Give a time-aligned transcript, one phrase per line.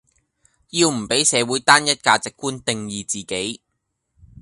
[0.71, 3.61] 要唔比社會單一價值觀定義自己